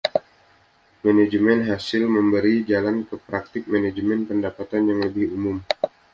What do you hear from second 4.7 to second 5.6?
yang lebih umum.